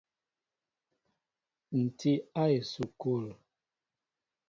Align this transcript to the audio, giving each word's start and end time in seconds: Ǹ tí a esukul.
Ǹ 1.81 1.83
tí 1.97 2.11
a 2.41 2.43
esukul. 2.57 3.25